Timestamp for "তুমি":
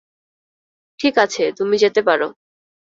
1.57-1.75